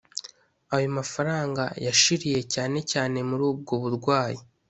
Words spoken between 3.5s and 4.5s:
ubwo burwayi